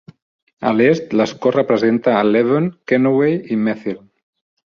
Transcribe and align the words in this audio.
A 0.69 0.69
l'est, 0.77 1.11
l'escó 1.19 1.51
representa 1.55 2.15
a 2.21 2.25
Leven, 2.29 2.71
Kennoway 2.93 3.37
i 3.57 3.61
Methil. 3.67 4.01